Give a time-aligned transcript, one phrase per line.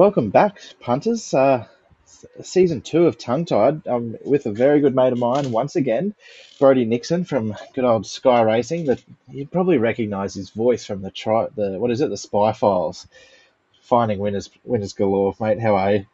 [0.00, 1.34] Welcome back, punters.
[1.34, 1.66] Uh,
[2.42, 3.86] season two of Tongue Tied.
[3.86, 6.14] I'm with a very good mate of mine once again,
[6.58, 8.86] Brodie Nickson from good old Sky Racing.
[8.86, 12.54] That you probably recognise his voice from the tri- the what is it, the Spy
[12.54, 13.06] Files.
[13.82, 15.60] Finding winners, winners galore, mate.
[15.60, 16.06] How are you?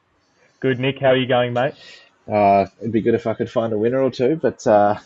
[0.58, 0.98] Good, Nick.
[0.98, 1.74] How are you going, mate?
[2.26, 4.98] Uh, it'd be good if I could find a winner or two, but uh,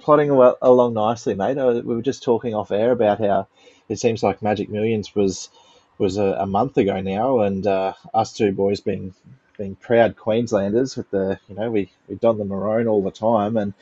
[0.00, 1.56] plodding along nicely, mate.
[1.56, 3.46] Uh, we were just talking off air about how
[3.88, 5.50] it seems like Magic Millions was
[5.98, 9.14] was a, a month ago now, and uh, us two boys being
[9.56, 13.56] being proud Queenslanders with the you know we we don the maroon all the time,
[13.56, 13.74] and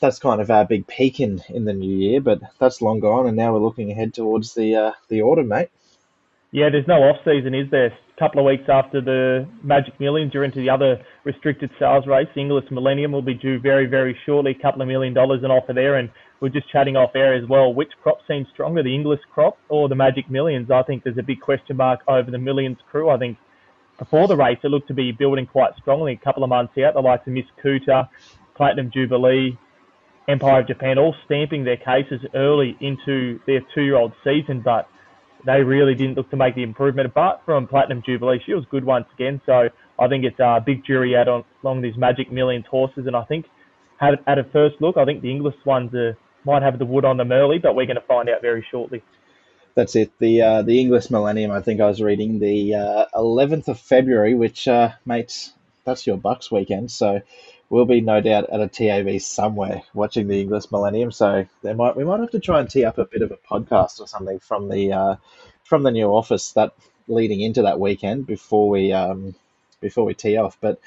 [0.00, 2.20] that's kind of our big peak in, in the new year.
[2.20, 5.70] But that's long gone, and now we're looking ahead towards the uh, the autumn, mate.
[6.52, 7.86] Yeah, there's no off season, is there?
[7.86, 12.26] A couple of weeks after the Magic Millions, you're into the other restricted sales race.
[12.34, 14.50] The Inglis Millennium will be due very, very shortly.
[14.58, 16.10] A couple of million dollars an offer there, and
[16.40, 17.72] we're just chatting off air as well.
[17.72, 20.72] Which crop seems stronger, the Inglis crop or the Magic Millions?
[20.72, 23.10] I think there's a big question mark over the Millions crew.
[23.10, 23.38] I think
[24.00, 26.14] before the race, it looked to be building quite strongly.
[26.14, 28.08] A couple of months out, the likes of Miss Kuta,
[28.56, 29.56] Platinum Jubilee,
[30.26, 34.88] Empire of Japan, all stamping their cases early into their two-year-old season, but
[35.44, 37.06] they really didn't look to make the improvement.
[37.06, 39.40] Apart from Platinum Jubilee, she was good once again.
[39.46, 43.16] So I think it's a big jury out on along these Magic Millions horses, and
[43.16, 43.46] I think
[44.00, 47.18] at a first look, I think the Inglis ones are, might have the wood on
[47.18, 49.02] them early, but we're going to find out very shortly.
[49.74, 50.10] That's it.
[50.18, 51.52] The uh, the Inglis Millennium.
[51.52, 55.52] I think I was reading the uh, 11th of February, which uh, mates,
[55.84, 56.90] that's your Bucks weekend.
[56.90, 57.20] So
[57.70, 61.12] we'll be no doubt at a TAV somewhere watching the Inglis Millennium.
[61.12, 63.36] So they might we might have to try and tee up a bit of a
[63.36, 65.16] podcast or something from the uh,
[65.64, 66.74] from the new office that
[67.08, 69.34] leading into that weekend before we um,
[69.80, 70.58] before we tee off.
[70.60, 70.80] But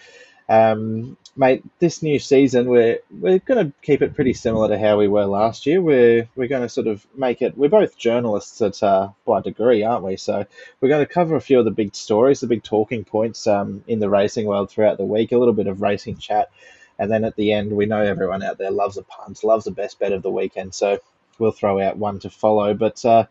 [0.54, 4.98] um, mate, this new season we're we're going to keep it pretty similar to how
[4.98, 5.82] we were last year.
[5.82, 7.58] We're we're going to sort of make it.
[7.58, 10.18] We're both journalists at uh, by degree, aren't we?
[10.18, 10.46] So
[10.80, 13.84] we're going to cover a few of the big stories, the big talking points um,
[13.88, 15.32] in the racing world throughout the week.
[15.32, 16.52] A little bit of racing chat,
[17.00, 19.72] and then at the end, we know everyone out there loves a punt, loves the
[19.72, 20.76] best bet of the weekend.
[20.76, 21.00] So
[21.40, 23.04] we'll throw out one to follow, but.
[23.04, 23.26] Uh,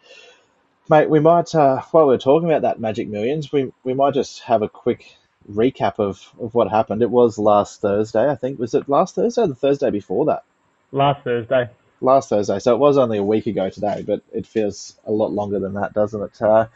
[0.88, 4.40] mate, we might uh, while we're talking about that Magic Millions, we we might just
[4.40, 5.16] have a quick
[5.50, 7.02] recap of, of what happened.
[7.02, 8.58] It was last Thursday, I think.
[8.58, 10.44] Was it last Thursday or the Thursday before that?
[10.90, 11.68] Last Thursday.
[12.00, 12.58] Last Thursday.
[12.58, 15.74] So it was only a week ago today, but it feels a lot longer than
[15.74, 16.42] that, doesn't it?
[16.42, 16.66] Uh,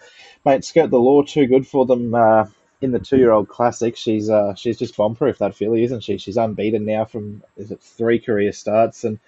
[0.45, 2.47] mate, Skirt the Law, too good for them uh,
[2.81, 3.97] in the two year old classic.
[3.97, 6.19] She's uh, she's just bomb proof, that filly, isn't she?
[6.19, 9.05] She's unbeaten now from, is it three career starts?
[9.05, 9.19] And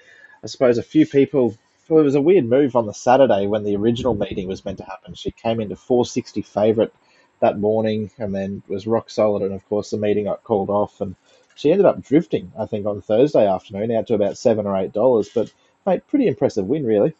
[0.43, 1.57] I suppose a few people
[1.89, 4.79] well, it was a weird move on the Saturday when the original meeting was meant
[4.79, 5.15] to happen.
[5.15, 6.93] She came into 460 favourite
[7.41, 9.43] that morning and then was rock solid.
[9.43, 11.15] And of course, the meeting got called off, and
[11.55, 14.93] she ended up drifting, I think, on Thursday afternoon out to about seven or eight
[14.93, 15.29] dollars.
[15.35, 15.53] But
[15.87, 17.15] mate, pretty impressive win, really.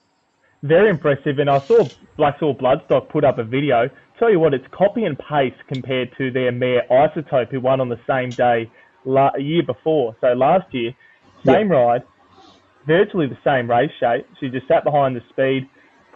[0.63, 3.89] Very impressive, and I saw Blacksaw Bloodstock put up a video.
[4.19, 7.89] Tell you what, it's copy and paste compared to their mare Isotope, who won on
[7.89, 8.69] the same day
[9.05, 10.17] la- year before.
[10.21, 10.95] So last year,
[11.47, 12.03] same ride,
[12.87, 14.27] virtually the same race shape.
[14.41, 15.69] She just sat behind the speed,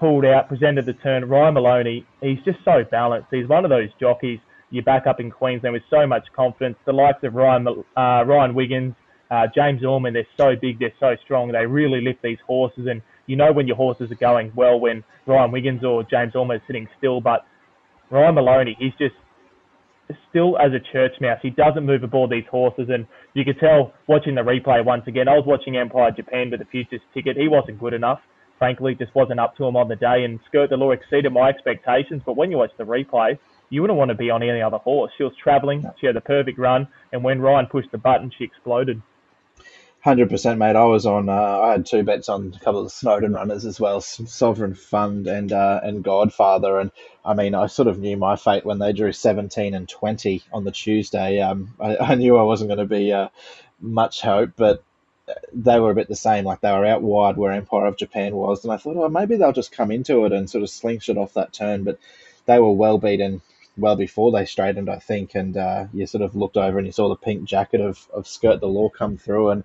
[0.02, 1.24] pulled out, presented the turn.
[1.28, 3.28] Ryan Maloney, he's just so balanced.
[3.30, 4.40] He's one of those jockeys
[4.70, 6.76] you back up in Queensland with so much confidence.
[6.86, 8.94] The likes of Ryan uh, Ryan Wiggins,
[9.30, 11.52] uh, James Orman, they're so big, they're so strong.
[11.52, 15.04] They really lift these horses, and you know when your horses are going well when
[15.24, 17.20] Ryan Wiggins or James Orman is sitting still.
[17.20, 17.46] But
[18.10, 19.14] Ryan Maloney, he's just
[20.30, 21.38] still as a church mouse.
[21.42, 25.28] He doesn't move aboard these horses, and you could tell watching the replay once again.
[25.28, 27.36] I was watching Empire Japan with the futures ticket.
[27.36, 28.18] He wasn't good enough
[28.62, 30.22] frankly, just wasn't up to him on the day.
[30.22, 32.22] And Skirt the Law exceeded my expectations.
[32.24, 33.36] But when you watch the replay,
[33.70, 35.10] you wouldn't want to be on any other horse.
[35.18, 35.84] She was travelling.
[36.00, 36.86] She had the perfect run.
[37.12, 39.02] And when Ryan pushed the button, she exploded.
[40.00, 40.76] Hundred percent, mate.
[40.76, 41.28] I was on.
[41.28, 44.74] Uh, I had two bets on a couple of the Snowden runners as well, Sovereign
[44.74, 46.78] Fund and uh, and Godfather.
[46.78, 46.92] And
[47.24, 50.62] I mean, I sort of knew my fate when they drew seventeen and twenty on
[50.62, 51.40] the Tuesday.
[51.40, 53.28] Um, I, I knew I wasn't going to be uh,
[53.80, 54.84] much hope, but
[55.52, 56.44] they were a bit the same.
[56.44, 59.36] Like they were out wide where Empire of Japan was, and I thought, oh, maybe
[59.36, 61.84] they'll just come into it and sort of slingshot off that turn.
[61.84, 61.98] But
[62.46, 63.42] they were well beaten
[63.76, 65.34] well before they straightened, I think.
[65.34, 68.26] And uh, you sort of looked over and you saw the pink jacket of, of
[68.28, 69.64] Skirt the Law come through, and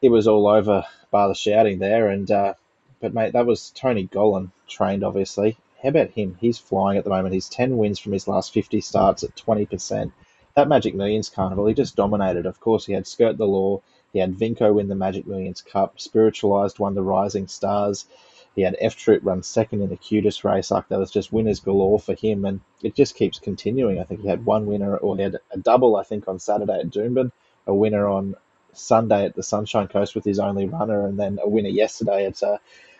[0.00, 2.08] it was all over by the shouting there.
[2.08, 2.54] And uh,
[3.00, 5.56] but mate, that was Tony Gollan trained, obviously.
[5.82, 6.36] How about him?
[6.40, 7.34] He's flying at the moment.
[7.34, 10.12] He's ten wins from his last fifty starts at twenty percent.
[10.54, 12.46] That Magic Millions Carnival, he just dominated.
[12.46, 13.80] Of course, he had Skirt the Law
[14.12, 16.00] he had Vinco win the Magic Millions Cup.
[16.00, 18.06] Spiritualized won the Rising Stars.
[18.54, 20.70] He had F Troop run second in the QTIS race.
[20.70, 24.00] Like that was just winners galore for him, and it just keeps continuing.
[24.00, 25.96] I think he had one winner, or he had a double.
[25.96, 27.30] I think on Saturday at Doomben,
[27.66, 28.34] a winner on
[28.72, 32.42] Sunday at the Sunshine Coast with his only runner, and then a winner yesterday at
[32.42, 32.58] uh,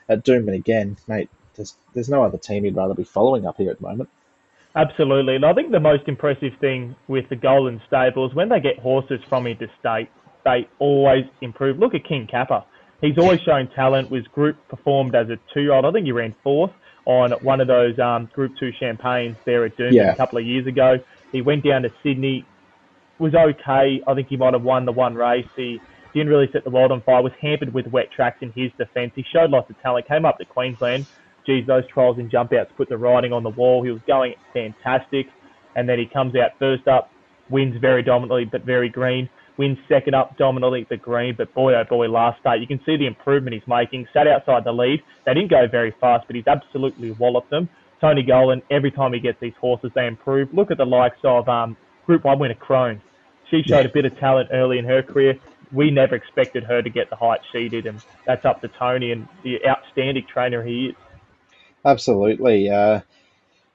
[0.09, 0.97] at Doomben again.
[1.09, 4.11] Mate, there's there's no other team he'd rather be following up here at the moment.
[4.77, 5.35] Absolutely.
[5.35, 9.21] And I think the most impressive thing with the Gollan Stables, when they get horses
[9.29, 10.09] from interstate,
[10.49, 11.79] they always improve.
[11.79, 12.65] Look at King Kappa.
[13.01, 15.85] He's always shown talent, was group performed as a two year old.
[15.85, 16.73] I think he ran fourth
[17.05, 20.13] on one of those um, Group 2 champagnes there at Doomben Yeah.
[20.13, 20.97] a couple of years ago.
[21.33, 22.45] He went down to Sydney,
[23.19, 24.03] was okay.
[24.07, 25.47] I think he might have won the one race.
[25.57, 25.81] He
[26.13, 29.13] didn't really set the world on fire, was hampered with wet tracks in his defence.
[29.15, 31.07] He showed lots of talent, came up to Queensland.
[31.47, 33.83] Geez, those trials and jump outs put the riding on the wall.
[33.83, 35.27] He was going fantastic.
[35.77, 37.11] And then he comes out first up,
[37.49, 39.31] wins very dominantly, but very green.
[39.59, 41.35] Wins second up dominantly, the green.
[41.37, 44.07] But boy, oh boy, last start, you can see the improvement he's making.
[44.13, 45.03] Sat outside the lead.
[45.27, 47.69] They didn't go very fast, but he's absolutely walloped them.
[48.01, 50.55] Tony Gollan, every time he gets these horses, they improve.
[50.55, 51.77] Look at the likes of um,
[52.07, 53.03] Group 1 winner Crone.
[53.51, 55.39] She showed a bit of talent early in her career.
[55.73, 59.11] We never expected her to get the height she did, and that's up to Tony
[59.11, 60.95] and the outstanding trainer he is.
[61.85, 62.71] Absolutely.
[62.71, 63.01] Uh,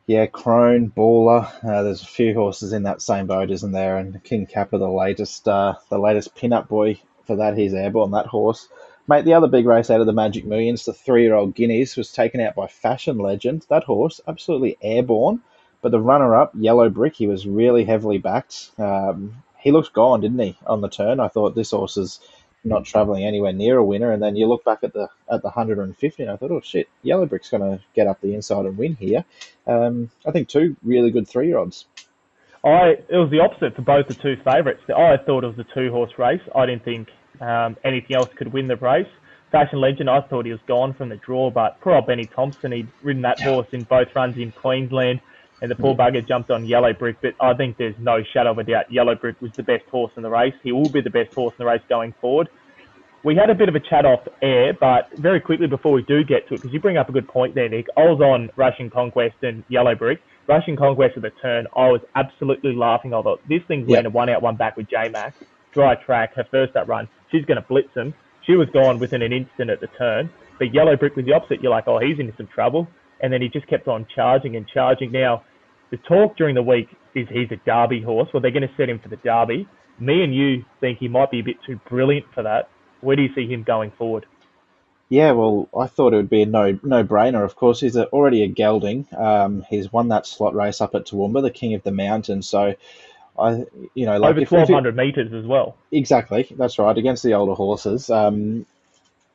[0.06, 1.48] yeah, Crone, Baller.
[1.64, 3.98] Uh, there's a few horses in that same boat, isn't there?
[3.98, 7.58] And King Kappa, the latest, uh, the latest pin-up boy for that.
[7.58, 8.12] He's airborne.
[8.12, 8.68] That horse,
[9.08, 9.24] mate.
[9.24, 12.56] The other big race out of the Magic Millions, the three-year-old Guineas, was taken out
[12.56, 13.66] by Fashion Legend.
[13.70, 15.42] That horse, absolutely airborne.
[15.82, 18.72] But the runner-up, Yellow Brick, he was really heavily backed.
[18.78, 21.22] Um, he looked gone, didn't he, on the turn?
[21.22, 22.20] I thought this horse is
[22.64, 24.12] not travelling anywhere near a winner.
[24.12, 26.88] And then you look back at the at the 150, and I thought, oh shit,
[27.02, 29.26] Yellow Brick's going to get up the inside and win here.
[29.68, 31.86] Um, I think two really good three year olds.
[32.64, 34.82] I it was the opposite for both the two favourites.
[34.90, 36.42] I thought it was a two horse race.
[36.56, 37.10] I didn't think
[37.42, 39.08] um, anything else could win the race.
[39.52, 42.72] Fashion Legend, I thought he was gone from the draw, but poor old Benny Thompson,
[42.72, 45.22] he'd ridden that horse in both runs in Queensland,
[45.64, 46.02] and the poor hmm.
[46.02, 47.18] bugger jumped on Yellow Brick.
[47.22, 50.12] But I think there's no shadow of a doubt Yellow Brick was the best horse
[50.18, 50.54] in the race.
[50.62, 52.50] He will be the best horse in the race going forward.
[53.24, 56.26] We had a bit of a chat off air, but very quickly before we do
[56.26, 57.88] get to it, because you bring up a good point there, Nick.
[57.96, 60.20] I was on Russian Conquest and Yellow Brick.
[60.46, 63.14] Russian Conquest at the turn, I was absolutely laughing.
[63.14, 63.96] I thought this thing's Yeah.
[63.96, 65.34] landed one out, one back with J Mac.
[65.72, 67.08] Dry track, her first up run.
[67.32, 68.14] She's going to blitz him.
[68.42, 70.30] She was gone within an instant at the turn.
[70.60, 71.64] But Yellow Brick was the opposite.
[71.64, 72.90] You're like, oh, he's into some trouble.
[73.22, 75.14] And then he just kept on charging and charging.
[75.14, 75.44] Now,
[75.94, 78.28] the talk during the week is he's a Derby horse.
[78.34, 79.68] Well, they're going to set him for the Derby.
[80.00, 82.68] Me and you think he might be a bit too brilliant for that.
[83.02, 84.26] Where do you see him going forward?
[85.10, 87.46] Yeah, well, I thought it would be a no no brainer.
[87.46, 89.06] Of course, he's a, already a gelding.
[89.16, 92.42] Um, he's won that slot race up at Toowoomba, the King of the Mountain.
[92.42, 92.74] So,
[93.38, 95.76] I you know like Over if 1,200 metres as well.
[95.92, 96.98] Exactly, that's right.
[96.98, 98.10] Against the older horses.
[98.10, 98.66] Um,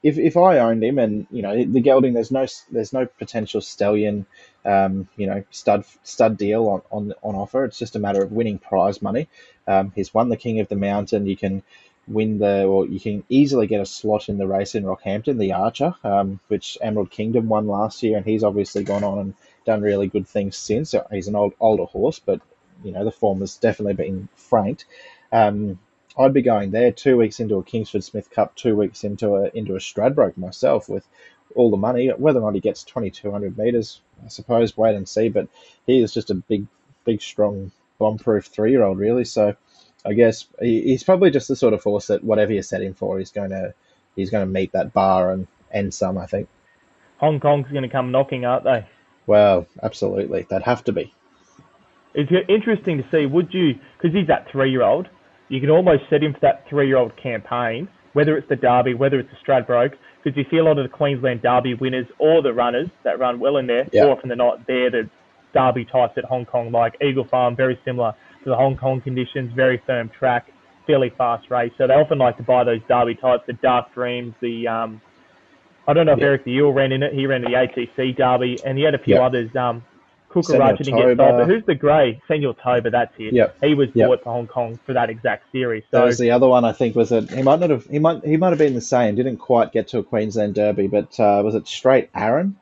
[0.03, 3.61] if if I owned him, and you know the gelding, there's no there's no potential
[3.61, 4.27] stallion,
[4.65, 7.65] um, you know stud stud deal on, on on offer.
[7.65, 9.29] It's just a matter of winning prize money.
[9.67, 11.27] Um, he's won the King of the Mountain.
[11.27, 11.63] You can
[12.07, 15.53] win the, or you can easily get a slot in the race in Rockhampton, the
[15.53, 19.35] Archer, um, which Emerald Kingdom won last year, and he's obviously gone on and
[19.67, 20.95] done really good things since.
[21.11, 22.41] He's an old older horse, but
[22.83, 24.87] you know the form has definitely been franked.
[25.33, 25.79] Um,
[26.19, 29.51] I'd be going there two weeks into a Kingsford Smith Cup, two weeks into a
[29.55, 31.07] into a Stradbroke myself with
[31.55, 32.09] all the money.
[32.09, 35.29] Whether or not he gets twenty two hundred meters, I suppose wait and see.
[35.29, 35.49] But
[35.87, 36.67] he is just a big,
[37.05, 39.25] big, strong, bomb proof three year old, really.
[39.25, 39.55] So
[40.05, 42.95] I guess he, he's probably just the sort of horse that whatever you set him
[42.95, 43.75] for, he's going to
[44.17, 46.19] he's going to meet that bar and and some.
[46.19, 46.49] I think.
[47.19, 48.87] Hong Kong's going to come knocking, aren't they?
[49.27, 51.13] Well, absolutely, they'd have to be.
[52.15, 55.09] It's interesting to see, would you, because he's that three year old,
[55.49, 58.95] you can almost set him for that three year old campaign, whether it's the Derby,
[58.95, 62.43] whether it's the Stradbroke, because you see a lot of the Queensland Derby winners or
[62.43, 64.05] the runners that run well in there, Yeah.
[64.05, 65.09] more often than not, they're the
[65.55, 68.15] Derby types at Hong Kong, like Eagle Farm, very similar
[68.45, 70.51] to the Hong Kong conditions, very firm track,
[70.87, 71.73] fairly fast race.
[71.79, 75.01] So they often like to buy those Derby types, the Dark Dreams, the, um,
[75.87, 76.27] I don't know if Yeah.
[76.27, 78.99] Eric the Eel ran in it, he ran the ATC Derby, and he had a
[78.99, 79.23] few Yeah.
[79.25, 79.55] others.
[79.57, 79.83] Um,
[80.31, 82.21] Kookarucha didn't get sold, but who's the grey?
[82.29, 83.33] Senor Toba, that's it.
[83.33, 83.57] Yep.
[83.63, 84.09] He was Yep.
[84.09, 85.85] bought for Hong Kong for that exact series.
[85.91, 86.65] That So was the other one.
[86.65, 87.31] I think was it.
[87.31, 87.85] He might not have.
[87.87, 88.25] He might.
[88.25, 89.15] He might have been the same.
[89.15, 92.57] Didn't quite get to a Queensland Derby, but uh, was it Straight Arron?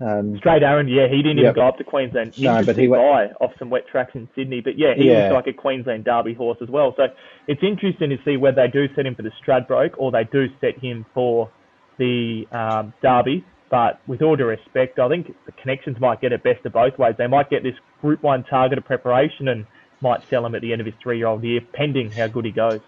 [0.00, 1.44] Um, Straight Arron, yeah, he didn't Yep.
[1.44, 2.32] even go up to Queensland.
[2.40, 3.04] No, but he went-
[3.40, 4.60] off some wet tracks in Sydney.
[4.60, 5.28] But yeah, he Yeah.
[5.28, 6.92] was like a Queensland Derby horse as well.
[6.96, 7.06] So
[7.46, 10.48] it's interesting to see whether they do set him for the Stradbroke or they do
[10.60, 11.50] set him for
[11.98, 13.44] the um, Derby.
[13.72, 16.98] But with all due respect, I think the connections might get it best of both
[16.98, 17.14] ways.
[17.16, 19.64] They might get this Group One targeted preparation and
[20.02, 22.80] might sell him at the end of his three-year-old year, pending how good he goes.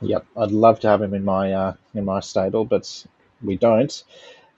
[0.00, 3.06] Yep, I'd love to have him in my uh, in my stable, but
[3.42, 4.02] we don't,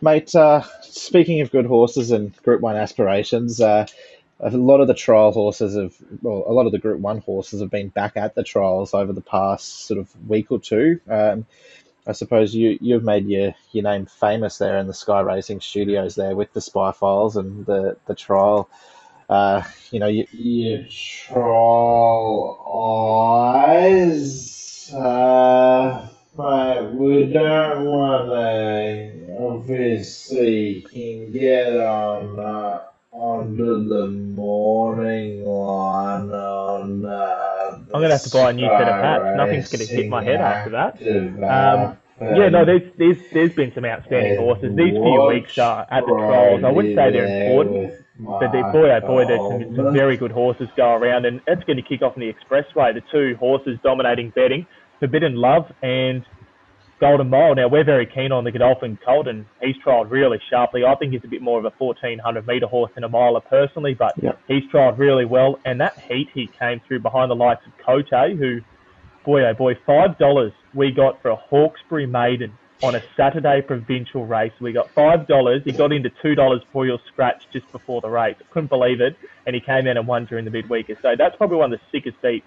[0.01, 0.33] mate.
[0.37, 3.85] Uh, speaking of good horses and Group One aspirations, uh,
[4.39, 7.61] a lot of the trial horses have, well, a lot of the Group One horses
[7.61, 11.01] have been back at the trials over the past sort of week or two.
[11.11, 11.45] Um,
[12.06, 16.14] I suppose you you've made your your name famous there in the Sky Racing Studios
[16.14, 18.68] there with the Spy Files and the the trial
[19.32, 22.61] uh, you know, you, you troll
[23.64, 24.92] eyes.
[24.94, 26.06] Uh,
[26.37, 32.82] but we don't want to obviously can get on uh,
[33.12, 37.06] the morning line on.
[37.06, 37.51] Uh,
[37.95, 39.25] I'm gonna have to buy a new set of hats.
[39.37, 41.01] Nothing's gonna hit my head after that.
[41.03, 44.77] Um, yeah, no, there's there's there's been some outstanding horses.
[44.77, 48.91] These few weeks uh, at the trials, I wouldn't say they're important, but they, boy
[48.91, 52.03] oh boy, there's some, some very good horses go around, and it's going to kick
[52.03, 52.95] off in the expressway.
[52.95, 54.67] The two horses dominating betting,
[55.01, 56.25] Forbidden Love and
[57.02, 57.56] Golden Mile.
[57.56, 59.44] Now we're very keen on the Godolphin Colton.
[59.61, 60.85] He's trialled really sharply.
[60.85, 63.92] I think he's a bit more of a 1400 metre horse than a miler personally,
[63.92, 64.38] but yep.
[64.47, 65.59] he's trialled really well.
[65.64, 68.61] And that heat he came through behind the likes of Cote, who,
[69.25, 74.25] boy oh boy, five dollars we got for a Hawkesbury maiden on a Saturday provincial
[74.25, 74.52] race.
[74.61, 75.62] We got five dollars.
[75.64, 78.37] He got into two dollars for your scratch just before the race.
[78.52, 80.87] Couldn't believe it, and he came in and won during the midweek.
[81.02, 82.47] So that's probably one of the sickest beats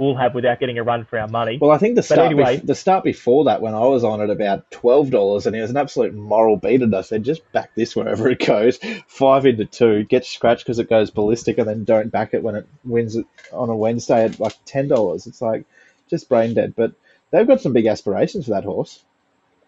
[0.00, 1.58] we'll have without getting a run for our money.
[1.60, 4.30] Well, I think the start anyway, the start before that, when I was on at
[4.30, 7.74] about twelve dollars, and it was an absolute moral beat, and I said just back
[7.74, 11.84] this wherever it goes, five into two, get scratched because it goes ballistic, and then
[11.84, 15.26] don't back it when it wins it on a Wednesday at like ten dollars.
[15.26, 15.66] It's like
[16.08, 16.74] just brain dead.
[16.74, 16.92] But
[17.30, 19.04] they've got some big aspirations for that horse.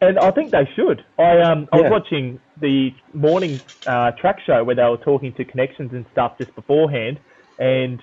[0.00, 1.04] And I think they should.
[1.18, 5.44] I um I was watching the morning uh, track show where they were talking to
[5.44, 7.20] connections and stuff just beforehand,
[7.58, 8.02] and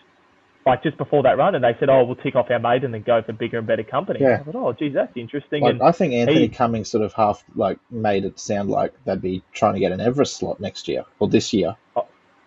[0.65, 3.03] like just before that run, and they said, "Oh, we'll tick off our maiden and
[3.03, 4.39] go for bigger and better company." Yeah.
[4.41, 7.13] I thought, "Oh, geez, that's interesting." Like, and I think Anthony he, Cummings sort of
[7.13, 10.87] half like made it sound like they'd be trying to get an Everest slot next
[10.87, 11.75] year or this year.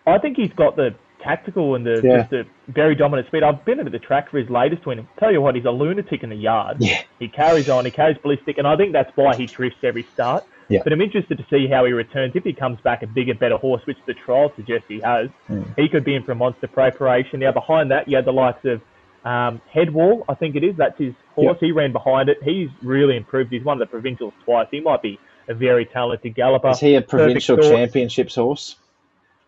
[0.05, 2.17] I think he's got the tactical and the yeah.
[2.17, 3.43] just the very dominant speed.
[3.43, 5.07] I've been at the track for his latest win.
[5.19, 6.77] Tell you what, he's a lunatic in the yard.
[6.79, 7.01] Yeah.
[7.19, 10.43] He carries on, he carries ballistic, and I think that's why he drifts every start.
[10.69, 10.81] Yeah.
[10.83, 12.35] But I'm interested to see how he returns.
[12.35, 15.75] If he comes back a bigger, better horse, which the trial suggests he has, mm.
[15.77, 17.39] he could be in for a monster preparation.
[17.39, 18.81] Now, behind that, you had the likes of
[19.25, 20.75] um, Headwall, I think it is.
[20.77, 21.55] That's his horse.
[21.55, 21.59] Yep.
[21.59, 22.37] He ran behind it.
[22.43, 23.51] He's really improved.
[23.51, 24.67] He's won the provincials twice.
[24.71, 26.69] He might be a very talented galloper.
[26.69, 28.75] Is he a provincial championships horse?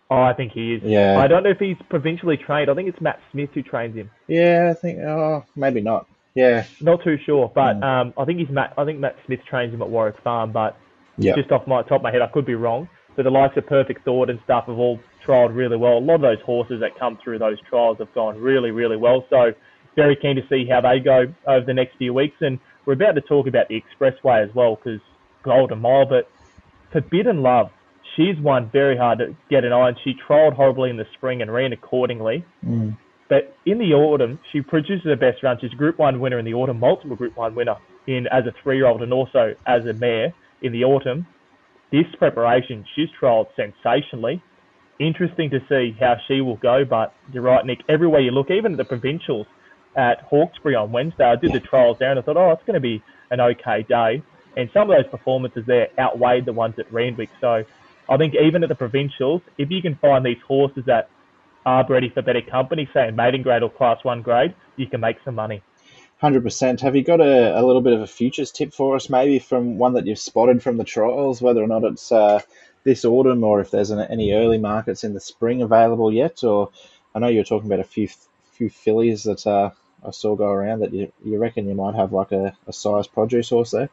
[0.10, 0.84] Oh, I think he is.
[0.84, 1.19] Yeah.
[1.19, 2.69] I don't know if he's provincially trained.
[2.69, 4.12] I think it's Matt Smith who trains him.
[4.27, 5.00] Yeah, I think.
[5.00, 6.07] Oh, maybe not.
[6.36, 6.65] Yeah.
[6.79, 7.84] Not too sure, but mm.
[7.84, 8.74] um, I think he's Matt.
[8.77, 10.77] I think Matt Smith trains him at Warwick Farm, but
[11.19, 12.89] just off my top of my head, I could be wrong.
[13.15, 15.98] But the likes of Perfect Thought and stuff have all trialled really well.
[15.98, 19.25] A lot of those horses that come through those trials have gone really, really well.
[19.29, 19.53] So
[19.95, 22.36] very keen to see how they go over the next few weeks.
[22.41, 25.00] And we're about to talk about the expressway as well because
[25.43, 26.29] Golden Mile, but
[26.91, 27.72] Forbidden Love
[28.15, 31.41] she's won very hard to get an eye, and she trialled horribly in the spring
[31.41, 32.45] and ran accordingly.
[32.65, 32.98] Mm.
[33.27, 35.57] But in the autumn, she produces her best run.
[35.60, 37.75] She's a Group One winner in the autumn, multiple Group One winner
[38.07, 40.34] in as a three-year-old and also as a mare
[40.65, 41.27] in the autumn.
[41.91, 44.41] This preparation, she's trialled sensationally.
[45.00, 47.79] Interesting to see how she will go, but you're right, Nick.
[47.88, 49.45] Everywhere you look, even at the provincials
[49.95, 52.75] at Hawkesbury on Wednesday, I did the trials there and I thought, oh, it's going
[52.75, 54.24] to be an okay day.
[54.57, 57.29] And some of those performances there outweighed the ones at Randwick.
[57.39, 57.63] So
[58.10, 61.10] I think even at the provincials, if you can find these horses that
[61.65, 65.01] are ready for better company, say in maiden grade or class one grade, you can
[65.01, 65.62] make some money.
[66.25, 66.82] Hundred percent.
[66.82, 69.77] Have you got a, a little bit of a futures tip for us, maybe from
[69.77, 72.41] one that you've spotted from the trials, whether or not it's uh,
[72.84, 76.44] this autumn or if there's an, any early markets in the spring available yet?
[76.44, 76.72] Or
[77.13, 78.08] I know you were talking about a few
[78.53, 79.70] few fillies that uh,
[80.03, 83.05] I saw go around that you, you reckon you might have like a, a size
[83.05, 83.91] produce horse there.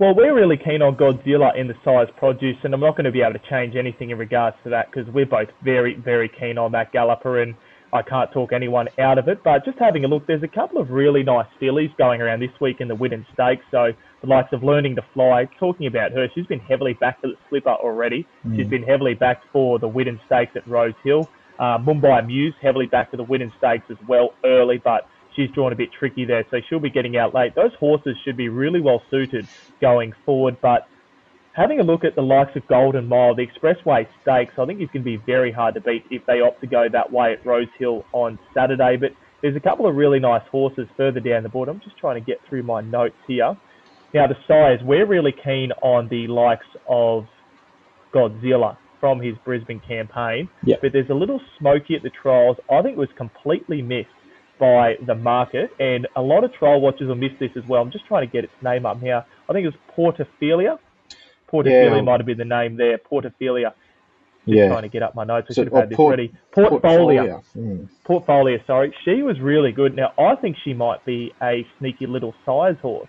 [0.00, 3.12] Well, we're really keen on Godzilla in the size produce, and I'm not going to
[3.12, 6.58] be able to change anything in regards to that because we're both very, very keen
[6.58, 7.54] on that galloper, and
[7.94, 9.44] I can't talk anyone out of it.
[9.44, 12.50] But just having a look, there's a couple of really nice fillies going around this
[12.60, 13.64] week in the Widden Stakes.
[13.70, 17.28] So the likes of Learning to Fly, talking about her, she's been heavily backed for
[17.28, 18.26] the slipper already.
[18.44, 18.56] Mm.
[18.56, 21.30] She's been heavily backed for the Widden Stakes at Rose Hill.
[21.60, 25.72] Uh, Mumbai Muse heavily backed for the Widden Stakes as well early, but she's drawn
[25.72, 27.54] a bit tricky there, so she'll be getting out late.
[27.54, 29.46] Those horses should be really well suited
[29.80, 30.88] going forward, but
[31.54, 34.92] having a look at the likes of Golden Mile, the Expressway Stakes, I think it's
[34.92, 37.46] going to be very hard to beat if they opt to go that way at
[37.46, 38.96] Rose Hill on Saturday.
[38.96, 41.68] But there's a couple of really nice horses further down the board.
[41.68, 43.56] I'm just trying to get through my notes here.
[44.12, 47.26] Now, the size, we're really keen on the likes of
[48.12, 50.48] Godzilla from his Brisbane campaign.
[50.64, 50.80] Yep.
[50.82, 52.56] But there's a little smoky at the trials.
[52.70, 54.08] I think it was completely missed
[54.58, 57.82] by the market, and a lot of trial watchers will miss this as well.
[57.82, 59.24] I'm just trying to get its name up here.
[59.48, 60.78] I think it was Portophilia.
[61.50, 62.00] Portophilia yeah.
[62.00, 62.98] might have been the name there.
[62.98, 63.72] Portophilia.
[64.46, 64.68] Just yeah.
[64.68, 65.48] trying to get up my notes.
[65.48, 66.34] We so, should have had this port, ready.
[66.52, 67.42] Portfolio.
[67.56, 67.88] Mm.
[68.04, 68.94] Portfolio, sorry.
[69.04, 69.96] She was really good.
[69.96, 73.08] Now, I think she might be a sneaky little size horse.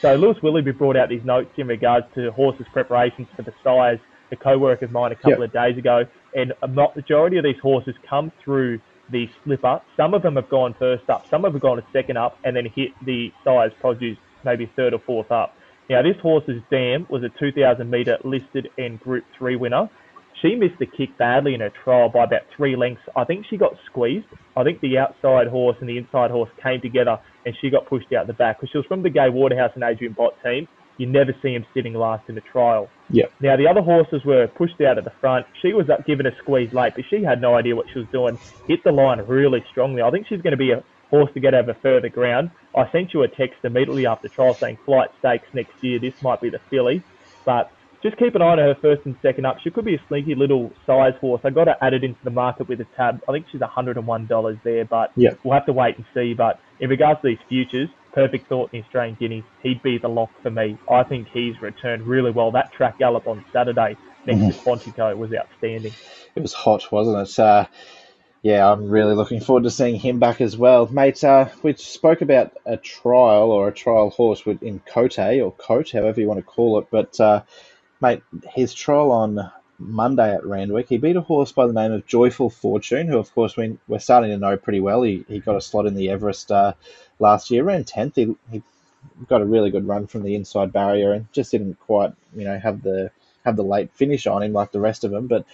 [0.00, 3.98] So Lewis Willoughby brought out these notes in regards to horses' preparations for the size.
[4.30, 5.40] A co-worker of mine a couple yep.
[5.40, 6.06] of days ago.
[6.34, 8.78] and a majority of these horses come through
[9.10, 9.80] the slipper.
[9.96, 12.66] Some of them have gone first up, some have gone a second up, and then
[12.66, 15.56] hit the size produce maybe third or fourth up.
[15.88, 19.88] Now, this horse's dam was a 2,000 metre listed and Group 3 winner.
[20.42, 23.02] She missed the kick badly in her trial by about three lengths.
[23.16, 24.26] I think she got squeezed.
[24.56, 28.12] I think the outside horse and the inside horse came together and she got pushed
[28.12, 30.68] out the back because she was from the Gay Waterhouse and Adrian Bott team.
[30.98, 32.88] You never see him sitting last in the trial.
[33.10, 33.26] Yeah.
[33.40, 35.46] Now, the other horses were pushed out at the front.
[35.62, 38.08] She was up given a squeeze late, but she had no idea what she was
[38.12, 38.38] doing.
[38.66, 40.02] Hit the line really strongly.
[40.02, 42.50] I think she's going to be a horse to get over further ground.
[42.76, 45.98] I sent you a text immediately after trial saying flight stakes next year.
[45.98, 47.02] This might be the filly,
[47.44, 47.70] but
[48.02, 49.58] just keep an eye on her first and second up.
[49.60, 51.40] She could be a sneaky little size horse.
[51.44, 53.22] I got her added into the market with a tab.
[53.28, 55.30] I think she's $101 there, but yeah.
[55.42, 56.34] we'll have to wait and see.
[56.34, 60.08] But in regards to these futures, Perfect Thought in the Australian Guineas, he'd be the
[60.08, 60.78] lock for me.
[60.90, 62.52] I think he's returned really well.
[62.52, 63.96] That track gallop on Saturday
[64.26, 64.48] next mm-hmm.
[64.50, 65.92] to Quantico was outstanding.
[66.34, 67.38] It was hot, wasn't it?
[67.38, 67.66] Uh,
[68.42, 70.86] yeah, I'm really looking forward to seeing him back as well.
[70.86, 75.52] Mate, uh, we spoke about a trial or a trial horse with in Cote or
[75.52, 76.86] Cote, however you want to call it.
[76.90, 77.42] But, uh,
[78.00, 78.22] mate,
[78.54, 82.50] his trial on Monday at Randwick, he beat a horse by the name of Joyful
[82.50, 85.02] Fortune, who, of course, we, we're starting to know pretty well.
[85.02, 86.74] He, he got a slot in the Everest uh,
[87.18, 88.14] last year, ran 10th.
[88.14, 88.62] He, he
[89.26, 92.58] got a really good run from the inside barrier and just didn't quite, you know,
[92.58, 93.10] have the
[93.44, 95.26] have the late finish on him like the rest of them.
[95.26, 95.44] But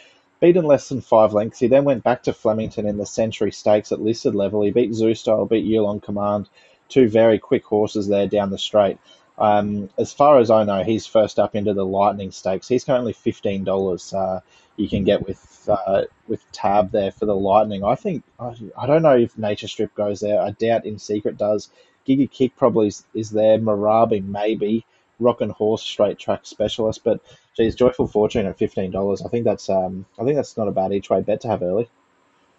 [0.45, 1.59] beaten less than five lengths.
[1.59, 4.61] He then went back to Flemington in the Century Stakes at listed level.
[4.61, 6.51] He beat Zoo Style, beat Yulong Command,
[6.91, 8.99] two very quick horses there down the straight.
[9.39, 12.69] Um, as far as I know, he's first up into the Lightning Stakes.
[12.69, 14.13] He's currently fifteen dollars.
[14.13, 14.41] Uh,
[14.77, 17.83] you can get with uh, with Tab there for the Lightning.
[17.83, 20.43] I think I, I, don't know if Nature Strip goes there.
[20.43, 21.71] I doubt In Secret does.
[22.07, 23.59] Giga Kick probably is, is there.
[23.59, 24.85] Marabi maybe.
[25.21, 27.21] Rock and Horse straight track specialist, but
[27.57, 29.23] geez, Joyful Fortune at fifteen dollars.
[29.23, 31.63] I think that's um, I think that's not a bad each way bet to have
[31.63, 31.89] early.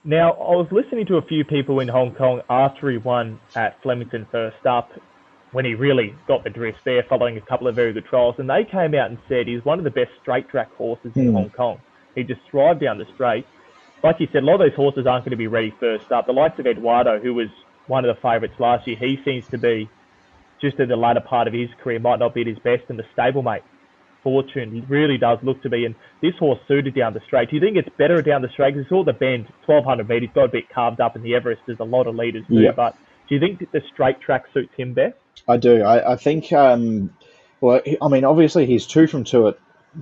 [0.03, 3.81] Now, I was listening to a few people in Hong Kong after he won at
[3.81, 4.91] Flemington first up,
[5.51, 8.49] when he really got the drift there, following a couple of very good trials, and
[8.49, 11.33] they came out and said he's one of the best straight track horses in mm.
[11.33, 11.79] Hong Kong.
[12.13, 13.47] He just thrived down the straight.
[14.03, 16.27] Like you said, a lot of those horses aren't going to be ready first up.
[16.27, 17.47] The likes of Eduardo, who was
[17.87, 19.89] one of the favourites last year, he seems to be
[20.61, 22.99] just in the latter part of his career might not be at his best, and
[22.99, 23.61] the stablemate
[24.23, 25.85] fortune really does look to be.
[25.85, 27.49] And this horse suited down the straight.
[27.49, 28.73] Do you think it's better down the straight?
[28.73, 31.61] Because it's all the bend, 1200 metres, got a bit carved up in the Everest.
[31.67, 32.71] There's a lot of leaders too.
[32.75, 32.97] But
[33.29, 35.15] do you think that the straight track suits him best?
[35.47, 35.83] I do.
[35.83, 37.13] I, I think, um,
[37.61, 39.57] well, I mean, obviously he's two from two at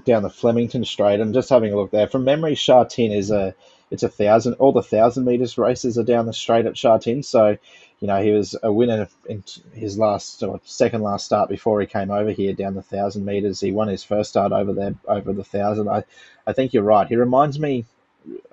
[0.05, 1.19] down the Flemington Straight.
[1.19, 2.07] I'm just having a look there.
[2.07, 3.53] From memory, Sha Tin is a
[3.91, 4.55] it's a thousand.
[4.55, 7.21] All the thousand meters races are down the straight at Sha Tin.
[7.21, 7.57] So
[8.03, 11.87] you know, he was a winner in his last or second last start before he
[11.87, 13.61] came over here down the thousand meters.
[13.61, 15.87] He won his first start over there over the thousand.
[15.87, 16.03] I,
[16.45, 17.07] I think you're right.
[17.07, 17.85] He reminds me.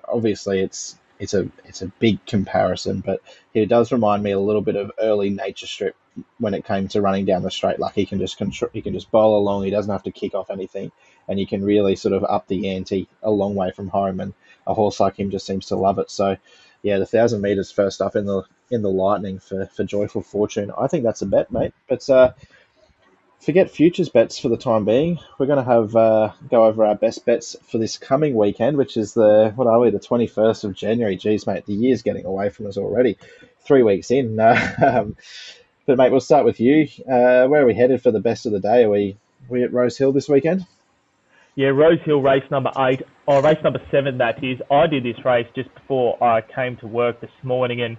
[0.07, 3.19] Obviously, it's it's a it's a big comparison, but
[3.53, 5.97] he does remind me a little bit of early Nature Strip
[6.37, 7.77] when it came to running down the straight.
[7.77, 9.65] Like he can just control, he can just bowl along.
[9.65, 10.93] He doesn't have to kick off anything,
[11.27, 14.21] and you can really sort of up the ante a long way from home.
[14.21, 14.33] And
[14.65, 16.09] a horse like him just seems to love it.
[16.09, 16.37] So
[16.83, 20.71] yeah, the thousand meters first up in the in the Lightning for for Joyful Fortune.
[20.77, 21.73] I think that's a bet, mate.
[21.87, 22.33] But uh,
[23.39, 25.19] forget futures bets for the time being.
[25.37, 28.97] We're going to have uh, go over our best bets for this coming weekend, which
[28.97, 29.89] is the what are we?
[29.89, 31.17] The twenty first of January.
[31.17, 33.17] Geez, mate, the year's getting away from us already.
[33.59, 34.39] Three weeks in.
[34.81, 35.15] Um,
[35.85, 36.87] but mate, we'll start with you.
[36.99, 38.83] Uh, where are we headed for the best of the day?
[38.83, 39.17] Are we
[39.49, 40.65] we at Rose Hill this weekend?
[41.55, 44.59] Yeah, Rose Hill race number eight, or race number seven, that is.
[44.71, 47.97] I did this race just before I came to work this morning, and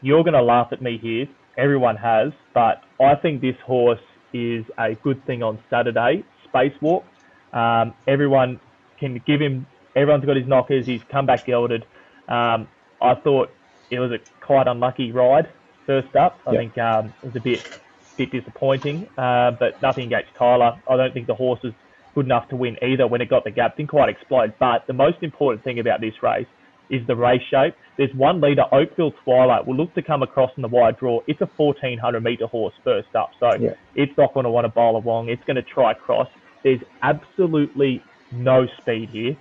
[0.00, 1.26] you're going to laugh at me here.
[1.56, 4.00] Everyone has, but I think this horse
[4.32, 6.24] is a good thing on Saturday.
[6.46, 7.04] Spacewalk.
[7.52, 8.60] Um, everyone
[8.98, 9.66] can give him.
[9.96, 10.86] Everyone's got his knockers.
[10.86, 11.84] He's come back gelded.
[12.28, 12.68] Um,
[13.00, 13.50] I thought
[13.90, 15.48] it was a quite unlucky ride
[15.86, 16.38] first up.
[16.46, 16.60] I yep.
[16.60, 17.80] think um, it was a bit
[18.16, 20.80] bit disappointing, uh, but nothing against Tyler.
[20.88, 21.72] I don't think the horse is
[22.14, 23.76] good enough to win either when it got the gap.
[23.76, 24.54] Didn't quite explode.
[24.58, 26.48] But the most important thing about this race
[26.90, 27.74] is the race shape.
[27.96, 31.20] There's one leader, Oakville Twilight, will look to come across in the wide draw.
[31.26, 33.70] It's a 1400 metre horse first up, so yeah.
[33.94, 35.28] it's not going to want to bowl along.
[35.28, 36.28] It's going to try cross.
[36.62, 39.36] There's absolutely no speed here.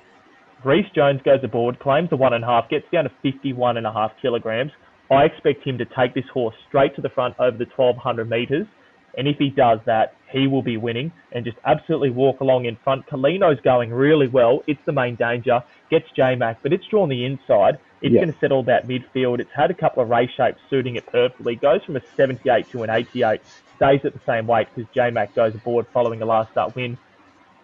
[0.66, 3.86] Reece Jones goes aboard, claims the one and a half, gets down to 51 and
[3.86, 4.72] a half kilograms.
[5.12, 8.68] I expect him to take this horse straight to the front over the 1200 metres
[9.18, 12.78] and if he does that, he will be winning and just absolutely walk along in
[12.84, 13.08] front.
[13.08, 14.64] Kalino's going really well.
[14.68, 15.64] It's the main danger.
[15.90, 17.80] Gets J-Mac, but it's drawn the inside.
[18.02, 19.40] It's going to settle that midfield.
[19.40, 21.56] It's had a couple of race shapes suiting it perfectly.
[21.56, 23.42] Goes from a 78 to an 88.
[23.76, 26.98] Stays at the same weight because J-Mac goes aboard following a last start win.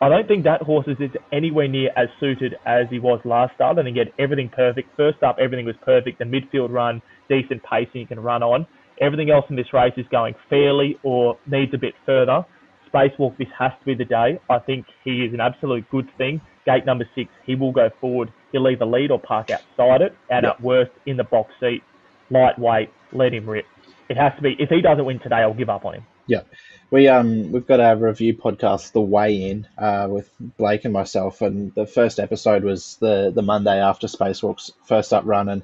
[0.02, 0.98] I don't think that horse is
[1.32, 3.78] anywhere near as suited as he was last start.
[3.78, 4.96] And again, everything perfect.
[4.98, 6.20] First up, everything was perfect.
[6.20, 8.66] The midfield run, decent pacing you can run on.
[9.02, 12.46] Everything else in this race is going fairly or needs a bit further.
[12.94, 14.40] Spacewalk, this has to be the day.
[14.50, 16.42] I think he is an absolute good thing.
[16.66, 18.32] Gate number six, he will go forward.
[18.52, 20.56] He'll either lead or park outside it, and yep.
[20.56, 21.84] at worst in the box seat,
[22.30, 23.66] lightweight, let him rip.
[24.10, 24.56] It has to be.
[24.60, 26.06] If he doesn't win today, I'll give up on him.
[26.26, 26.42] Yeah,
[26.90, 31.42] we um we've got our review podcast, The Way In, uh, with Blake and myself,
[31.42, 35.64] and the first episode was the the Monday after Spacewalk's first up run, and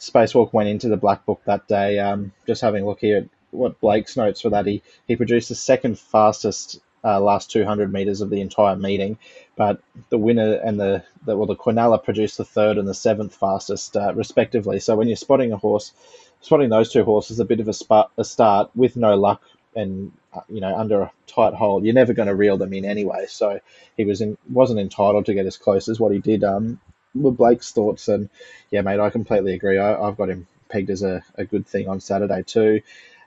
[0.00, 1.98] Spacewalk went into the Black Book that day.
[1.98, 5.50] Um, just having a look here at what Blake's notes for that, he he produced
[5.50, 9.18] the second fastest uh, last 200 meters of the entire meeting,
[9.56, 13.34] but the winner and the, the well the Quinella produced the third and the seventh
[13.34, 14.80] fastest uh, respectively.
[14.80, 15.92] So when you're spotting a horse,
[16.40, 19.42] spotting those two horses a bit of a, spot, a start with no luck
[19.74, 22.84] and uh, you know under a tight hole, you're never going to reel them in
[22.84, 23.26] anyway.
[23.28, 23.60] So
[23.96, 26.44] he was in, wasn't entitled to get as close as what he did.
[26.44, 26.80] Um,
[27.14, 28.28] with Blake's thoughts, and
[28.70, 29.78] yeah, mate, I completely agree.
[29.78, 32.82] I, have got him pegged as a, a good thing on Saturday too.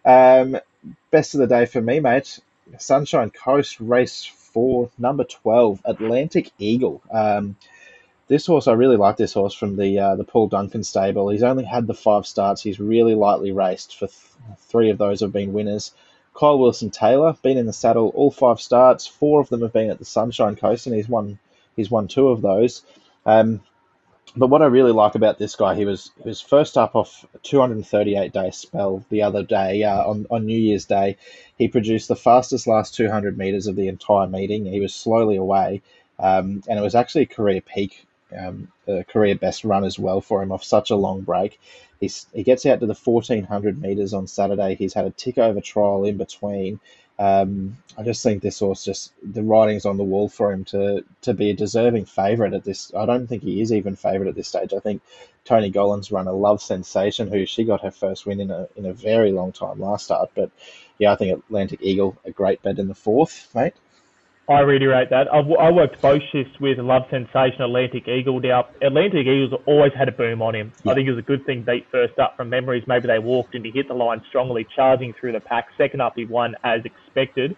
[0.06, 0.58] Um,
[1.12, 2.40] best of the day for me, mate.
[2.78, 7.02] Sunshine Coast race four, number twelve, Atlantic Eagle.
[7.12, 7.56] Um,
[8.28, 11.30] this horse, I really like this horse from the uh, the Paul Duncan stable.
[11.30, 12.62] He's only had the five starts.
[12.62, 13.98] He's really lightly raced.
[13.98, 14.18] For th-
[14.60, 15.92] three of those have been winners.
[16.34, 19.06] Kyle Wilson Taylor been in the saddle all five starts.
[19.06, 21.38] Four of them have been at the Sunshine Coast, and he's won
[21.76, 22.82] he's won two of those.
[23.26, 23.62] Um,
[24.36, 27.26] but what I really like about this guy, he was he was first up off
[27.34, 31.18] a 238 day spell the other day uh, on on New Year's Day.
[31.58, 34.66] He produced the fastest last 200 meters of the entire meeting.
[34.66, 35.82] He was slowly away,
[36.20, 40.22] um, and it was actually a career peak, um, a career best run as well
[40.22, 41.60] for him off such a long break.
[42.00, 44.76] He's, he gets out to the 1400 meters on Saturday.
[44.76, 46.82] He's had a tick over trial in between.
[47.20, 51.04] Um, I just think this horse just the writing's on the wall for him to
[51.22, 52.92] to be a deserving favourite at this.
[52.96, 54.74] I don't think he is even favourite at this stage.
[54.74, 55.02] I think
[55.46, 58.86] Tony Gollan's run a love sensation, who she got her first win in a in
[58.86, 60.32] a very long time last start.
[60.34, 60.50] But
[60.98, 63.76] yeah, I think Atlantic Eagle a great bet in the fourth, mate.
[64.50, 65.34] I reiterate that.
[65.34, 68.42] I've, I worked both shifts with Love Sensation, Atlantic Eagle.
[68.42, 70.74] Now, Atlantic Eagles always had a boom on him.
[70.84, 70.92] Yeah.
[70.92, 72.84] I think it was a good thing beat first up from memories.
[72.86, 75.68] Maybe they walked and he hit the line strongly, charging through the pack.
[75.78, 77.56] Second up, he won as expected.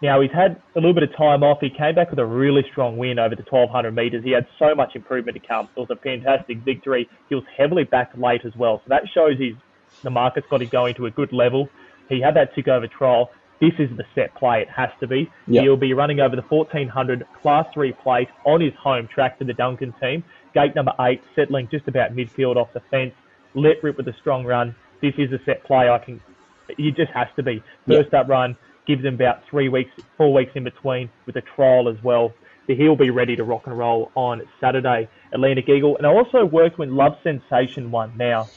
[0.00, 1.58] Now, he's had a little bit of time off.
[1.60, 4.24] He came back with a really strong win over the 1200 metres.
[4.24, 5.68] He had so much improvement to come.
[5.76, 7.06] It was a fantastic victory.
[7.28, 8.78] He was heavily backed late as well.
[8.78, 9.56] So that shows he's,
[10.02, 11.68] the market's got him going to a good level.
[12.08, 14.62] He had that tick over trial this is the set play.
[14.62, 15.30] It has to be.
[15.48, 15.62] Yep.
[15.62, 19.54] He'll be running over the 1400 Class 3 plate on his home track for the
[19.54, 20.22] Duncan team.
[20.54, 23.14] Gate number eight, settling just about midfield off the fence.
[23.54, 24.74] Let rip with a strong run.
[25.02, 25.88] This is a set play.
[25.88, 26.20] I can.
[26.68, 27.62] It just has to be.
[27.86, 28.24] First yep.
[28.24, 32.02] up run gives him about three weeks, four weeks in between with a trial as
[32.02, 32.32] well.
[32.66, 35.08] He'll be ready to rock and roll on Saturday.
[35.32, 38.12] Atlantic Eagle, and I also worked when Love Sensation won.
[38.16, 38.48] Now.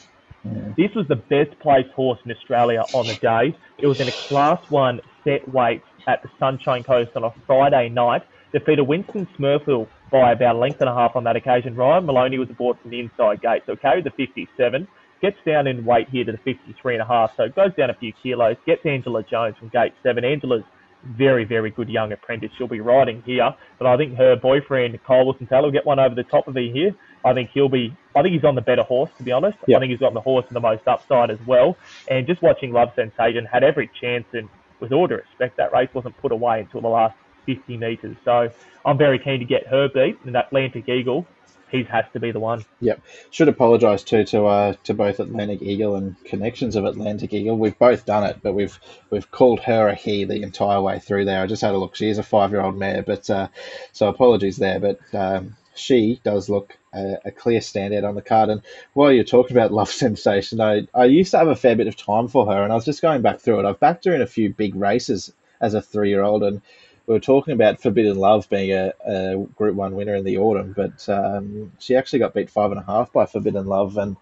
[0.44, 3.56] This was the best placed horse in Australia on the day.
[3.78, 7.88] It was in a Class 1 set weight at the Sunshine Coast on a Friday
[7.88, 8.22] night.
[8.52, 11.74] Defeated Winston Smurfield by about a length and a half on that occasion.
[11.76, 14.88] Ryan Maloney was aboard from the inside gate, so carried the 57.
[15.20, 17.94] Gets down in weight here to the 53 and a half, so goes down a
[17.94, 18.56] few kilos.
[18.66, 20.24] Gets Angela Jones from gate 7.
[20.24, 20.64] Angela's
[21.04, 22.50] very, very good young apprentice.
[22.56, 25.98] She'll be riding here, but I think her boyfriend, Kyle Wilson Taylor, will get one
[25.98, 26.94] over the top of her here.
[27.24, 27.96] I think he'll be.
[28.16, 29.58] I think he's on the better horse, to be honest.
[29.66, 29.76] Yep.
[29.76, 31.76] I think he's got the horse and the most upside as well.
[32.08, 34.48] And just watching Love Sensation had every chance, and
[34.80, 38.16] with all due respect, that race wasn't put away until the last 50 metres.
[38.24, 38.50] So
[38.84, 41.26] I'm very keen to get her beat, and Atlantic Eagle
[41.72, 42.64] he has to be the one.
[42.80, 43.00] Yep.
[43.30, 47.56] Should apologise too to uh, to both Atlantic Eagle and connections of Atlantic Eagle.
[47.56, 48.78] We've both done it, but we've
[49.10, 51.42] we've called her a he the entire way through there.
[51.42, 51.96] I just had a look.
[51.96, 53.48] She is a five year old mare, but uh,
[53.92, 54.78] so apologies there.
[54.78, 58.50] But um, she does look a, a, clear standout on the card.
[58.50, 61.86] And while you're talking about Love Sensation, I, I used to have a fair bit
[61.86, 63.66] of time for her, and I was just going back through it.
[63.66, 66.60] I've backed her in a few big races as a three year old, and
[67.06, 70.72] we were talking about Forbidden Love being a, a Group One winner in the autumn,
[70.76, 74.16] but um, she actually got beat five and a half by Forbidden Love and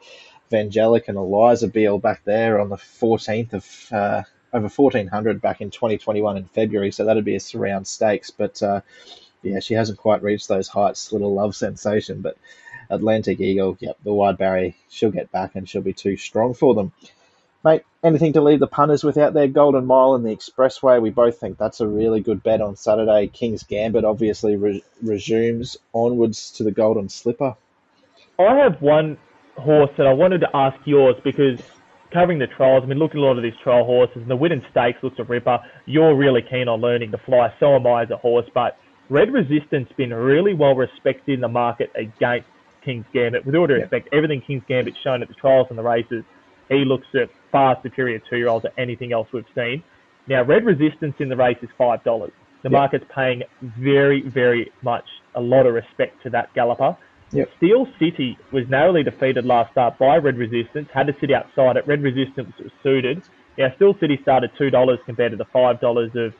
[0.50, 5.70] Vangelic and Eliza Beale back there on the 14th of uh, over 1400 back in
[5.70, 6.90] 2021 in February.
[6.90, 8.80] So that'd be a surround stakes, but uh,
[9.42, 11.12] yeah, she hasn't quite reached those heights.
[11.12, 12.36] Little love sensation, but
[12.88, 16.74] Atlantic Eagle, yep, the wide barrier, she'll get back and she'll be too strong for
[16.74, 16.92] them.
[17.62, 19.46] Mate, anything to leave the punters without their?
[19.46, 21.00] Golden Mile and the Expressway.
[21.00, 23.26] We both think that's a really good bet on Saturday.
[23.26, 27.54] King's Gambit obviously re- resumes onwards to the Golden Slipper.
[28.38, 29.18] I have one
[29.56, 31.60] horse that I wanted to ask yours because
[32.10, 34.36] covering the trials, I've been looking at a lot of these trial horses, and the
[34.36, 35.58] Widden Stakes looks a ripper.
[35.84, 38.78] You're really keen on learning to fly, so am I as a horse, but
[39.10, 42.48] Red Resistance been really well respected in the market against
[42.82, 43.44] King's Gambit.
[43.44, 46.24] With all due respect, everything King's Gambit's shown at the trials and the races,
[46.70, 49.82] he looks at far superior two-year-old to anything else we've seen.
[50.28, 52.32] Now, Red Resistance in the race is five dollars.
[52.62, 52.72] The Yep.
[52.72, 55.04] market's paying very, very much
[55.34, 56.96] a lot of respect to that galloper.
[57.32, 57.48] Yep.
[57.56, 61.86] Steel City was narrowly defeated last start by Red Resistance, had to sit outside it.
[61.86, 63.22] Red Resistance was suited.
[63.56, 66.34] Now, Steel City started $2 compared to the $5 of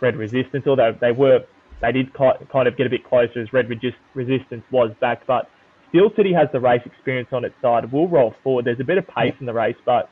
[0.00, 1.44] Red Resistance, although they were,
[1.80, 3.68] they did ki- kind of get a bit closer as Red
[4.14, 5.26] Resistance was back.
[5.26, 5.48] But
[5.90, 7.84] Steel City has the race experience on its side.
[7.84, 8.64] It will roll forward.
[8.64, 10.08] There's a bit of pace in the race, but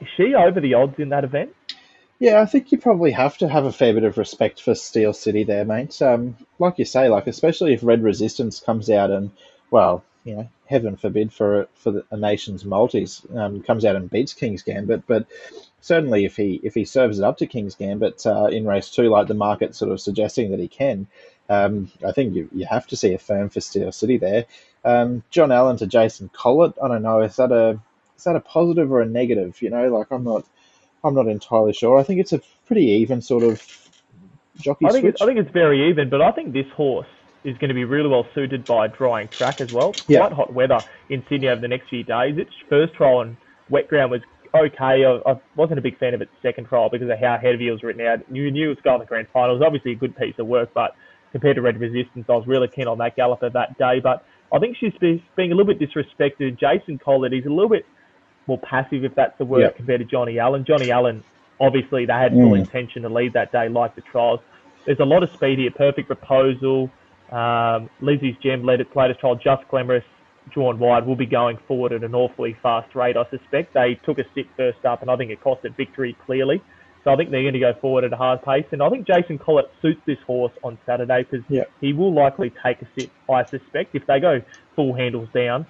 [0.00, 1.54] is she over the odds in that event?
[2.18, 5.12] Yeah, I think you probably have to have a fair bit of respect for Steel
[5.12, 6.00] City there, mate.
[6.00, 9.32] Um, like you say, like especially if Red Resistance comes out and,
[9.72, 14.34] well, you know, heaven forbid for for a nation's multis um, comes out and beats
[14.34, 15.26] King's Gambit, but
[15.80, 19.08] certainly if he if he serves it up to King's Gambit uh, in race two,
[19.08, 21.08] like the market sort of suggesting that he can,
[21.48, 24.46] um, I think you you have to see a firm for Steel City there.
[24.84, 27.78] Um, John Allen to Jason Collett, I don't know, is that a
[28.16, 29.60] is that a positive or a negative?
[29.62, 30.44] You know, like I'm not.
[31.04, 31.98] I'm not entirely sure.
[31.98, 33.60] I think it's a pretty even sort of
[34.60, 35.14] jockey I think switch.
[35.14, 37.08] it's, I think it's very even, but I think this horse
[37.44, 39.90] is going to be really well suited by drying track as well.
[39.90, 40.20] It's Yeah.
[40.20, 42.38] Quite hot weather in Sydney over the next few days.
[42.38, 43.36] Its first trial on
[43.68, 44.20] wet ground was
[44.54, 45.04] okay.
[45.04, 47.72] I, I wasn't a big fan of its second trial because of how heavy it
[47.72, 48.20] was written out.
[48.30, 49.56] You knew it was going to the grand final.
[49.56, 50.94] It was obviously a good piece of work, but
[51.32, 53.98] compared to Red Resistance, I was really keen on that galloper that day.
[53.98, 56.58] But I think she's be, being a little bit disrespected.
[56.58, 57.86] Jason Collett, he's a little bit
[58.46, 59.70] more passive, if that's the word, Yeah.
[59.70, 60.64] compared to Johnny Allen.
[60.64, 61.22] Johnny Allen,
[61.60, 62.58] obviously, they had full Mm.
[62.60, 64.40] intention to lead that day, like the trials.
[64.84, 65.70] There's a lot of speed here.
[65.70, 66.90] Perfect proposal.
[67.30, 69.36] Um, Lizzie's Gem led its latest trial.
[69.36, 70.04] Just Glamorous,
[70.50, 73.72] drawn wide, will be going forward at an awfully fast rate, I suspect.
[73.72, 76.60] They took a sit first up, and I think it cost it victory clearly.
[77.04, 78.64] So I think they're going to go forward at a hard pace.
[78.70, 81.64] And I think Jason Collett suits this horse on Saturday because Yeah.
[81.80, 83.94] he will likely take a sit, I suspect.
[83.94, 84.40] If they go
[84.76, 85.66] full handles down,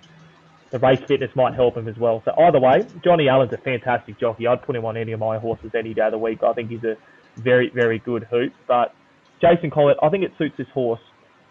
[0.71, 2.23] the race fitness might help him as well.
[2.25, 4.47] So either way, Johnny Allen's a fantastic jockey.
[4.47, 6.43] I'd put him on any of my horses any day of the week.
[6.43, 6.97] I think he's a
[7.39, 8.53] very, very good hoop.
[8.67, 8.95] But
[9.41, 11.01] Jason Collett, I think it suits this horse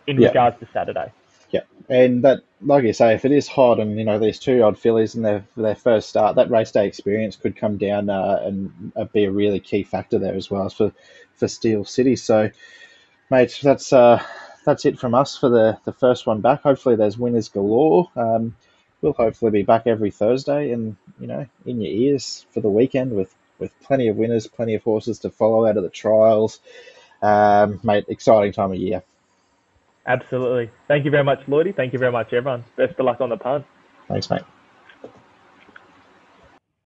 [0.08, 0.28] in Yeah.
[0.28, 1.12] regards to Saturday.
[1.52, 4.62] Yeah, and that, like you say, if it is hot and you know these two
[4.64, 8.42] odd fillies in their their first start, that race day experience could come down uh,
[8.44, 10.94] and uh, be a really key factor there as well for
[11.36, 12.16] for Steel City.
[12.16, 12.50] So,
[13.30, 14.24] mate, that's uh,
[14.66, 16.62] that's it from us for the the first one back.
[16.64, 18.10] Hopefully, there's winners galore.
[18.16, 18.56] Um,
[19.02, 23.14] we'll hopefully be back every Thursday and you know in your ears for the weekend
[23.14, 26.60] with with plenty of winners, plenty of horses to follow out of the trials.
[27.22, 29.04] Um, mate, exciting time of year.
[30.06, 30.72] Absolutely.
[30.88, 31.76] Thank you very much, Lloydie.
[31.76, 32.64] Thank you very much, everyone.
[32.76, 33.66] Best of luck on the punt.
[34.08, 34.42] Thanks, mate.